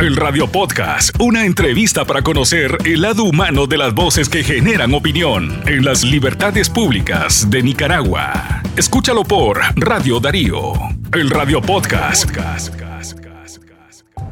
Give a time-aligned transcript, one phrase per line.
[0.00, 4.92] El Radio Podcast, una entrevista para conocer el lado humano de las voces que generan
[4.92, 8.60] opinión en las libertades públicas de Nicaragua.
[8.76, 10.74] Escúchalo por Radio Darío,
[11.12, 12.28] el Radio Podcast.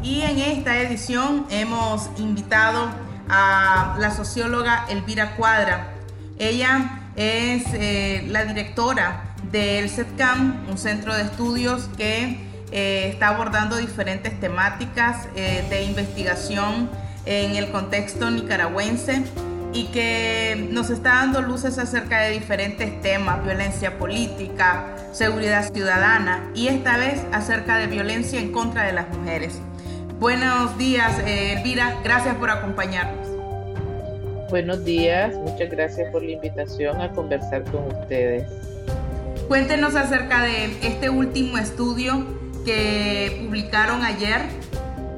[0.03, 2.91] Y en esta edición hemos invitado
[3.29, 5.95] a la socióloga Elvira Cuadra.
[6.39, 13.77] Ella es eh, la directora del CETCAM, un centro de estudios que eh, está abordando
[13.77, 16.89] diferentes temáticas eh, de investigación
[17.27, 19.23] en el contexto nicaragüense
[19.75, 26.69] y que nos está dando luces acerca de diferentes temas, violencia política, seguridad ciudadana y
[26.69, 29.61] esta vez acerca de violencia en contra de las mujeres.
[30.19, 33.29] Buenos días, eh, Elvira, gracias por acompañarnos.
[34.51, 38.45] Buenos días, muchas gracias por la invitación a conversar con ustedes.
[39.49, 44.43] Cuéntenos acerca de este último estudio que publicaron ayer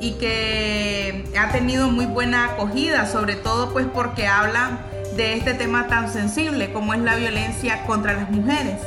[0.00, 4.80] y que ha tenido muy buena acogida, sobre todo pues porque habla
[5.16, 8.80] de este tema tan sensible como es la violencia contra las mujeres.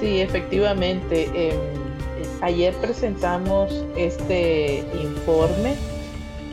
[0.00, 1.30] Sí, efectivamente.
[1.34, 1.58] Em,
[2.42, 5.76] ayer presentamos este informe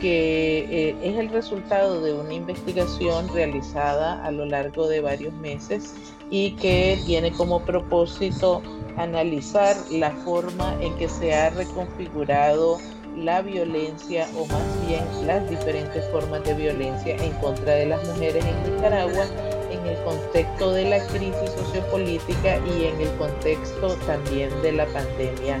[0.02, 5.94] que eh, es el resultado de una investigación realizada a lo largo de varios meses
[6.28, 8.62] y que tiene como propósito
[8.96, 12.78] analizar la forma en que se ha reconfigurado
[13.16, 18.44] la violencia o más bien las diferentes formas de violencia en contra de las mujeres
[18.44, 19.24] en Nicaragua
[19.70, 25.60] en el contexto de la crisis sociopolítica y en el contexto también de la pandemia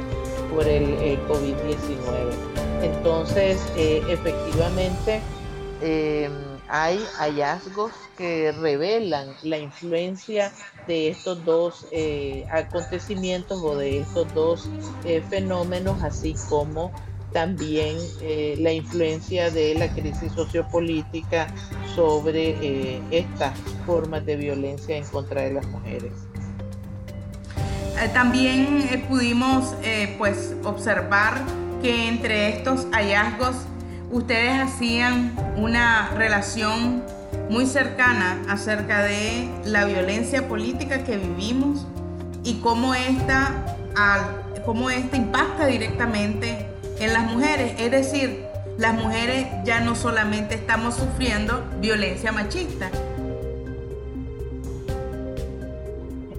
[0.54, 2.32] por el, COVID-19.
[2.82, 5.20] Entonces, eh, efectivamente,
[5.84, 6.30] eh,
[6.68, 10.52] hay hallazgos que revelan la influencia
[10.86, 14.68] de estos dos eh, acontecimientos o de estos dos
[15.04, 16.92] eh, fenómenos, así como
[17.32, 17.96] también
[18.62, 21.46] la influencia de la crisis sociopolítica
[21.94, 26.12] sobre estas formas de violencia en contra de las mujeres.
[28.08, 29.74] También pudimos
[30.18, 31.34] pues observar
[31.82, 33.56] que entre estos hallazgos
[34.10, 37.02] ustedes hacían una relación
[37.48, 41.86] muy cercana acerca de la violencia política que vivimos
[42.44, 43.76] y cómo esta,
[44.64, 46.66] cómo esta impacta directamente
[46.98, 47.74] en las mujeres.
[47.78, 48.44] Es decir,
[48.78, 52.90] las mujeres ya no solamente estamos sufriendo violencia machista.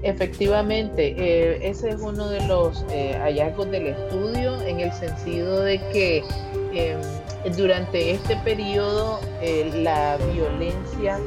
[0.03, 5.79] Efectivamente, eh, ese es uno de los eh, hallazgos del estudio en el sentido de
[5.93, 6.21] que
[6.73, 6.99] em,
[7.55, 11.19] durante este periodo eh, la violencia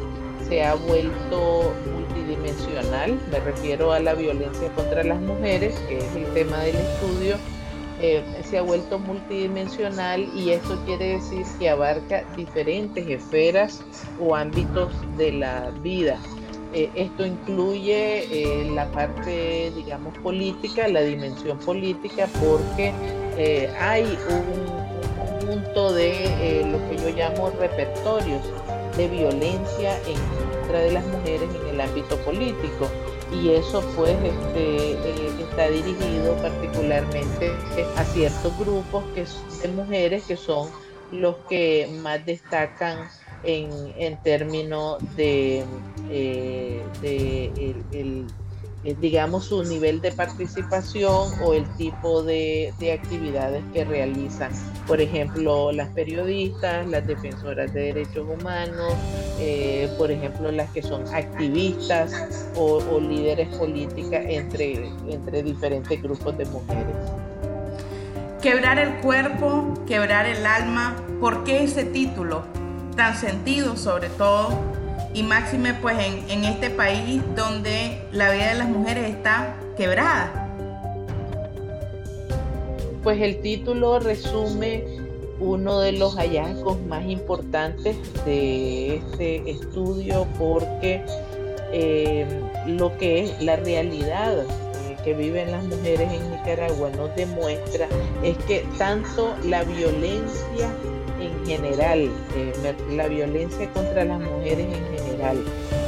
[0.47, 6.26] se ha vuelto multidimensional, me refiero a la violencia contra las mujeres, que es el
[6.34, 7.36] tema del estudio,
[8.44, 13.82] se ha vuelto multidimensional y esto quiere decir que abarca diferentes esferas
[14.20, 16.19] o ámbitos de la vida.
[16.72, 22.93] Eh, esto incluye la parte, digamos, política, la dimensión política, porque
[23.78, 24.77] hay un
[25.47, 28.43] punto de eh, lo que yo llamo repertorios
[28.97, 30.19] de violencia en
[30.59, 32.88] contra de las mujeres en el ámbito político.
[33.33, 37.53] Y eso pues este, eh, está dirigido particularmente
[37.97, 39.25] a ciertos grupos que,
[39.62, 40.69] de mujeres que son
[41.10, 43.09] los que más destacan
[43.47, 45.65] en, términos de,
[46.11, 48.27] eh, de el
[48.87, 54.53] eh, digamos, su nivel de participación o el tipo de, actividades que realizan.
[54.87, 58.95] Por ejemplo, las periodistas, las defensoras de derechos humanos,
[59.41, 66.45] eh, por ejemplo, las que son activistas o, líderes políticas entre, entre diferentes grupos de
[66.45, 66.95] mujeres.
[68.41, 72.45] Quebrar el cuerpo, quebrar el alma, ¿por qué ese título?
[72.97, 74.59] Tan sentido sobre todo
[75.12, 75.97] y máxime pues
[76.29, 80.49] en, este país donde la vida de las mujeres está quebrada.
[83.03, 84.84] Pues el título resume
[85.39, 91.03] uno de los hallazgos más importantes de este estudio porque
[91.72, 92.27] eh,
[92.66, 97.87] lo que es la realidad eh, que viven las mujeres en Nicaragua nos demuestra
[98.22, 100.71] es que tanto la violencia
[101.16, 101.16] en
[101.47, 105.45] general, eh, la violencia contra las mujeres en general,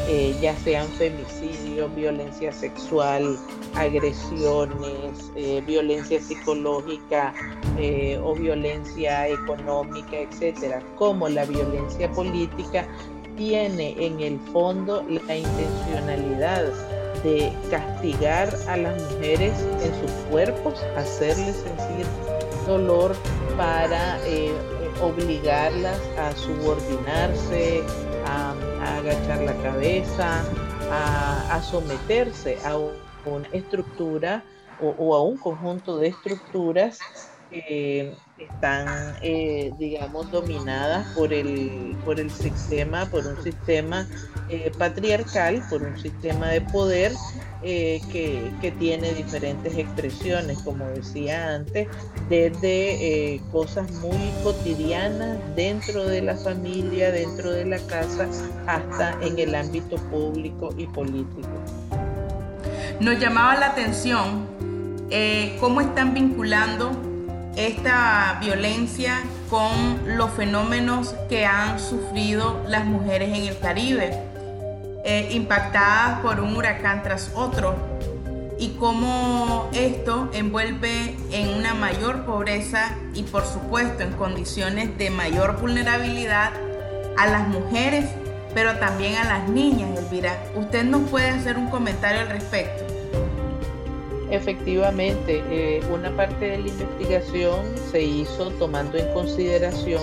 [0.08, 3.36] eh, ya sean femicidios, violencia sexual,
[3.74, 7.34] agresiones, eh, violencia psicológica
[8.24, 12.88] o violencia económica, etcétera, como la violencia política,
[13.36, 16.72] tiene en el fondo la intencionalidad
[17.22, 22.06] de castigar a las mujeres en sus cuerpos, hacerles sentir
[22.66, 23.14] dolor
[23.56, 24.18] para
[25.00, 27.82] obligarlas a subordinarse,
[28.26, 28.54] a,
[28.98, 30.42] agachar la cabeza,
[30.90, 34.42] a, someterse a una estructura
[34.80, 37.00] o, a un conjunto de estructuras
[37.50, 44.06] que están, eh, digamos, dominadas por el, por el sistema, por un sistema
[44.48, 47.12] eh, patriarcal, por un sistema de poder
[47.62, 51.88] eh, que, que, tiene diferentes expresiones, como decía antes,
[52.28, 58.28] desde cosas muy cotidianas dentro de la familia, dentro de la casa,
[58.66, 61.48] hasta en el ámbito público y político.
[63.00, 64.46] Nos llamaba la atención
[65.58, 67.07] cómo están vinculando
[67.58, 69.20] esta violencia
[69.50, 74.16] con los fenómenos que han sufrido las mujeres en el Caribe,
[75.04, 77.74] eh, impactadas por un huracán tras otro,
[78.60, 85.60] y cómo esto envuelve en una mayor pobreza y por supuesto en condiciones de mayor
[85.60, 86.52] vulnerabilidad
[87.16, 88.06] a las mujeres,
[88.54, 90.36] pero también a las niñas, Elvira.
[90.56, 92.87] ¿Usted nos puede hacer un comentario al respecto?
[94.30, 100.02] Efectivamente, eh, una parte de la investigación se hizo tomando en consideración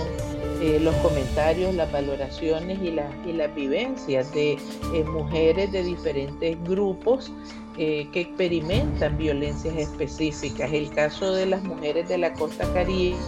[0.60, 7.30] eh, los comentarios, las valoraciones y, y las vivencias de eh, mujeres de diferentes grupos
[7.76, 10.72] que experimentan violencias específicas.
[10.72, 13.18] El caso de las mujeres de la costa caribe,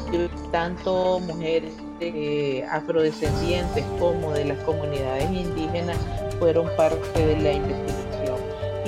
[0.50, 1.75] tanto mujeres
[2.71, 5.99] afrodescendientes como de las comunidades indígenas,
[6.39, 7.98] fueron parte de la investigación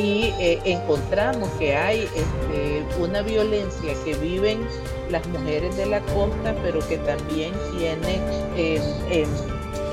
[0.01, 4.67] y eh, encontramos que hay este, una violencia que viven
[5.11, 8.17] las mujeres de la costa, pero que también tiene
[8.57, 9.29] em, em,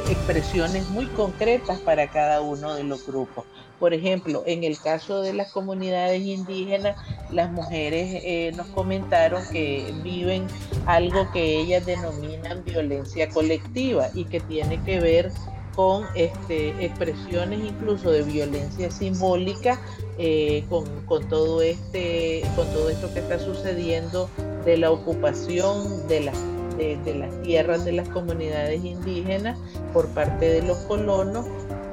[0.10, 3.46] expresiones muy concretas para cada uno de los grupos.
[3.80, 6.96] Por ejemplo, en el caso de las comunidades indígenas,
[7.30, 10.48] las mujeres eh, nos comentaron que viven
[10.86, 15.32] algo que ellas denominan violencia colectiva y que tiene que ver
[15.78, 19.80] con este, expresiones incluso de violencia simbólica,
[20.18, 24.28] eh, con, todo este, con todo esto que está sucediendo
[24.66, 26.36] de la ocupación de las,
[26.78, 29.60] de, las tierras de las comunidades indígenas
[29.94, 31.46] por parte de los colonos,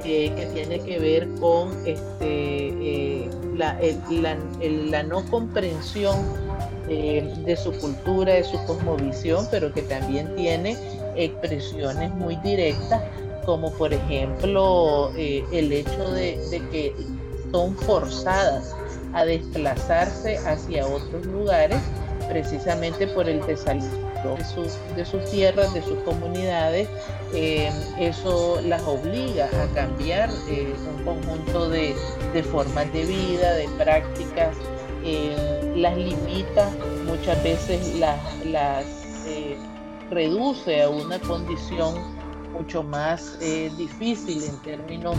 [0.03, 3.79] eh, que tiene que ver con este, eh, la,
[4.11, 6.17] la, no comprensión
[6.89, 10.77] de su cultura, de su cosmovisión, pero que también tiene
[11.17, 13.03] expresiones muy directas
[13.45, 16.39] como por ejemplo eh, el hecho de,
[16.71, 16.95] que
[17.53, 18.75] son forzadas
[19.13, 21.79] a desplazarse hacia otros lugares
[22.29, 23.89] precisamente por el desalojo
[24.97, 26.89] de sus, tierras, de sus comunidades.
[27.35, 31.95] Eh, eso las obliga a cambiar eh, un conjunto de,
[32.51, 34.57] formas de vida, de prácticas,
[35.77, 36.71] las limita,
[37.05, 38.87] muchas veces las, las
[40.11, 41.95] reduce a una condición
[42.55, 45.17] mucho más eh, difícil en términos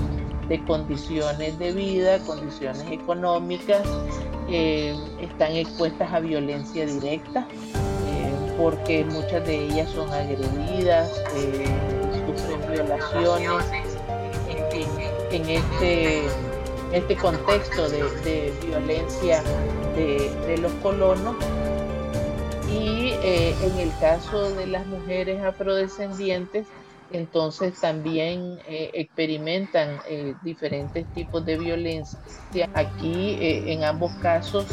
[0.47, 3.85] de condiciones de vida, condiciones económicas,
[4.49, 11.11] eh, están expuestas a violencia directa eh, porque muchas de ellas son agredidas,
[12.25, 13.65] sufren violaciones.
[15.31, 16.21] En, este,
[16.93, 19.43] este contexto de, violencia
[19.95, 21.35] de los colonos.
[22.71, 26.67] Y en el caso de las mujeres afrodescendientes
[27.11, 32.19] entonces también eh, experimentan eh, diferentes tipos de violencia.
[32.73, 34.65] Aquí, eh, en ambos casos,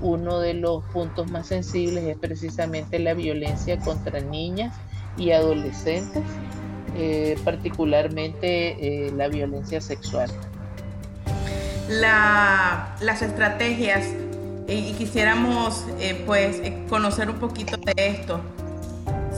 [0.00, 4.74] uno de los puntos más sensibles es precisamente la violencia contra niñas
[5.16, 6.22] y adolescentes,
[7.44, 10.30] particularmente la violencia sexual.
[11.88, 14.06] las estrategias,
[14.66, 15.84] y quisiéramos
[16.24, 18.40] pues conocer un poquito de esto.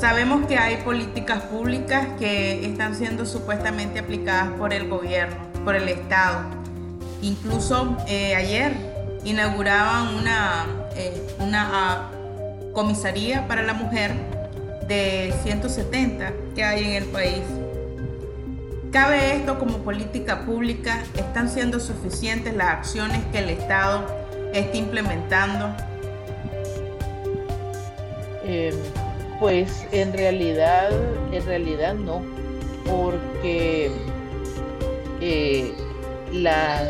[0.02, 5.88] Sabemos que hay políticas públicas que están siendo supuestamente aplicadas por el gobierno, por el
[5.88, 6.40] Estado.
[7.22, 8.74] Incluso eh, ayer
[9.22, 10.66] inauguraban una,
[10.96, 12.10] eh, una ah,
[12.72, 14.16] comisaría para la mujer
[14.88, 17.44] de 170 que hay en el país.
[18.90, 21.00] ¿Cabe esto como política pública?
[21.14, 24.04] ¿Están siendo suficientes las acciones que el Estado
[24.52, 25.72] está implementando?
[28.42, 28.74] Eh,
[29.42, 30.92] pues en realidad,
[31.32, 32.22] en realidad no,
[32.88, 33.90] porque
[35.20, 35.74] eh,
[36.30, 36.86] las,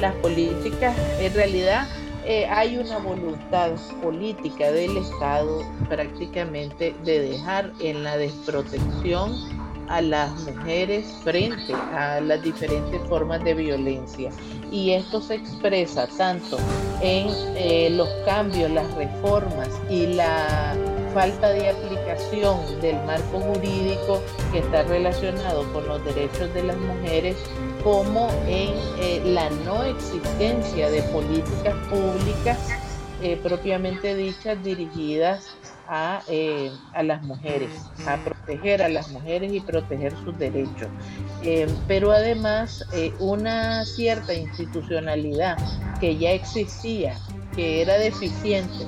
[0.00, 1.86] las políticas, en realidad
[2.24, 3.72] eh, hay una voluntad
[4.02, 9.34] política del Estado prácticamente de dejar en la desprotección
[9.88, 14.30] a las mujeres frente a las diferentes formas de violencia.
[14.72, 16.56] Y esto se expresa tanto
[17.02, 20.74] en eh, los cambios, las reformas y la
[21.12, 24.22] falta de aplicación del marco jurídico
[24.52, 27.36] que está relacionado con los derechos de las mujeres
[27.82, 32.58] como en eh, la no existencia de políticas públicas
[33.22, 35.56] eh, propiamente dichas dirigidas
[35.88, 37.70] a, eh, a, las mujeres,
[38.06, 40.88] a proteger a las mujeres y proteger sus derechos.
[41.86, 42.86] pero además
[43.18, 45.56] una cierta institucionalidad
[45.98, 47.18] que ya existía,
[47.56, 48.86] que era deficiente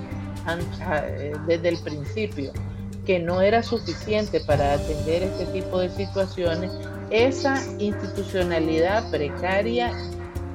[1.47, 2.53] desde el principio,
[3.07, 6.71] que no era suficiente para atender este tipo de situaciones,
[7.11, 9.93] esa institucionalidad precaria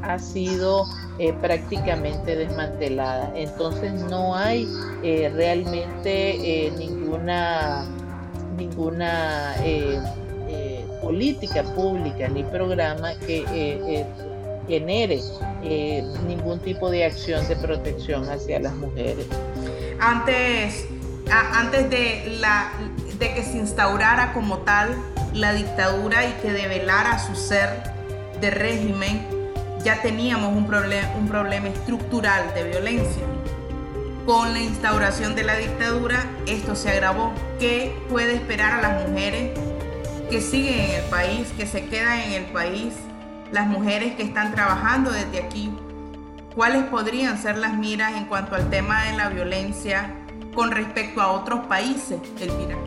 [0.01, 0.85] ha sido
[1.17, 3.31] eh, prácticamente desmantelada.
[3.35, 4.67] Entonces no hay
[5.03, 7.85] eh, realmente eh, ninguna,
[8.57, 9.55] ninguna
[11.01, 14.05] política pública ni programa que
[14.67, 15.21] genere
[16.27, 19.27] ningún tipo de acción de protección hacia las mujeres.
[19.99, 20.85] Antes,
[21.29, 22.39] antes de,
[23.19, 24.95] que se instaurara como tal
[25.33, 27.83] la dictadura y que develara su ser
[28.41, 29.25] de régimen,
[29.83, 30.71] ya teníamos un,
[31.17, 33.23] un problema estructural de violencia.
[34.25, 37.31] Con la instauración de la dictadura, esto se agravó.
[37.59, 39.51] ¿Qué puede esperar a las mujeres
[40.29, 42.93] que siguen en el país, que se quedan en el país,
[43.51, 45.71] las mujeres que están trabajando desde aquí?
[46.55, 50.15] ¿Cuáles podrían ser las miras en cuanto al tema de la violencia
[50.53, 52.77] con respecto a otros países, Elvira?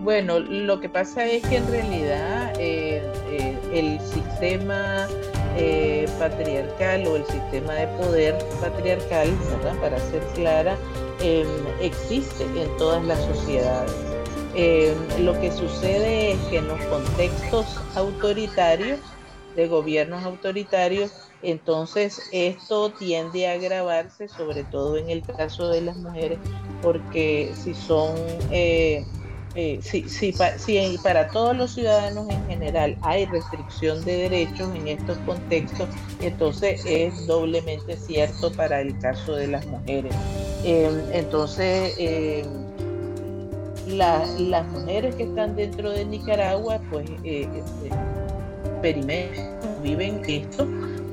[0.00, 5.06] Bueno, lo que pasa es que en realidad el sistema
[5.58, 9.28] eh, patriarcal o el sistema de poder patriarcal,
[9.82, 10.78] para ser clara,
[11.20, 11.46] em,
[11.82, 13.94] existe en todas las sociedades.
[14.54, 18.98] Em, lo que sucede es que en los contextos autoritarios,
[19.56, 25.96] de gobiernos autoritarios, entonces esto tiende a agravarse, sobre todo en el caso de las
[25.96, 26.38] mujeres,
[26.82, 28.14] porque si son
[29.56, 30.32] eh, si, si,
[31.02, 35.88] para todos los ciudadanos en general hay restricción de derechos en estos contextos,
[36.20, 40.14] entonces es doblemente cierto para el caso de las mujeres.
[40.62, 42.46] Em, entonces, em,
[43.88, 47.48] las mujeres que están dentro de Nicaragua, pues eh, eh,
[48.66, 50.64] experimentan, viven esto.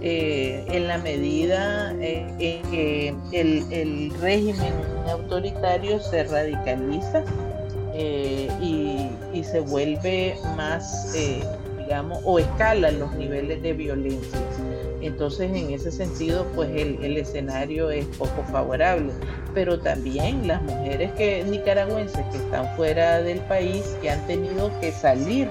[0.09, 4.73] En la medida en que el, el régimen
[5.09, 7.23] autoritario se radicaliza
[7.93, 11.43] eh, y, se vuelve más, eh,
[11.77, 14.39] digamos, o escala los niveles de violencia.
[14.99, 19.11] Entonces, en ese sentido, pues el, el, escenario es poco favorable.
[19.53, 24.91] Pero también las mujeres que, nicaragüenses que están fuera del país, que han tenido que
[24.91, 25.47] salir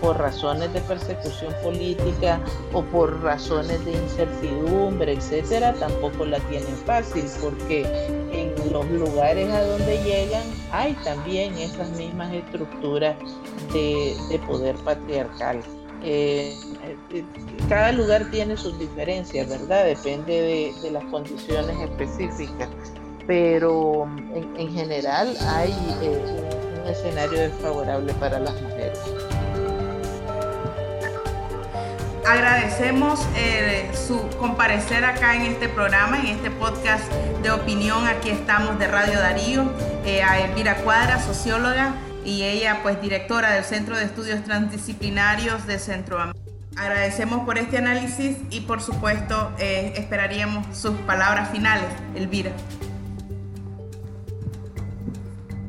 [0.00, 2.40] por razones de persecución política
[2.72, 7.82] o por razones de incertidumbre, etcétera, tampoco la tienen fácil porque
[8.32, 13.16] en los lugares a donde llegan hay también esas mismas estructuras
[13.72, 15.60] de, poder patriarcal.
[16.02, 16.54] Eh,
[17.12, 17.24] eh,
[17.68, 19.86] cada lugar tiene sus diferencias, ¿verdad?
[19.86, 22.68] Depende de, las condiciones específicas,
[23.26, 24.06] pero
[24.56, 25.72] en, general hay
[26.02, 26.20] eh,
[26.82, 29.00] un escenario desfavorable para las mujeres.
[32.26, 37.04] Agradecemos eh, su comparecer acá en este programa, en este podcast
[37.40, 38.08] de opinión.
[38.08, 39.70] Aquí estamos de Radio Darío,
[40.04, 45.78] eh, a Elvira Cuadra, socióloga, y ella pues directora del Centro de Estudios Transdisciplinarios de
[45.78, 46.50] Centroamérica.
[46.76, 52.50] Agradecemos por este análisis y por supuesto eh, esperaríamos sus palabras finales, Elvira.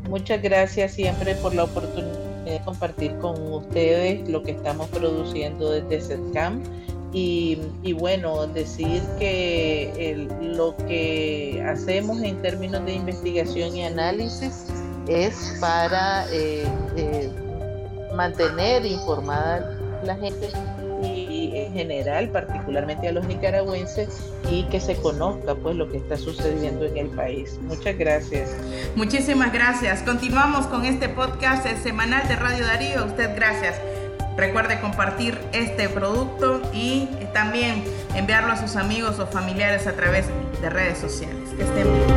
[0.09, 2.26] Muchas gracias siempre por la oportunidad
[2.63, 6.63] compartir con ustedes lo que estamos produciendo desde SETCAM.
[7.13, 7.57] Y,
[7.93, 14.65] bueno, decir que lo que hacemos en términos de investigación y análisis
[15.07, 16.63] es para eh,
[16.95, 17.31] eh,
[18.13, 20.49] mantener informada la gente
[21.03, 24.09] y en general, particularmente a los nicaragüenses,
[24.49, 27.59] y que se conozca pues lo que está sucediendo en el país.
[27.61, 28.55] Muchas gracias.
[28.95, 30.01] Muchísimas gracias.
[30.01, 33.05] Continuamos con este podcast semanal de Radio Darío.
[33.05, 33.75] usted gracias.
[34.37, 37.83] Recuerde compartir este producto y también
[38.15, 40.27] enviarlo a sus amigos o familiares a través
[40.61, 41.49] de redes sociales.
[41.57, 42.16] Que estén bien.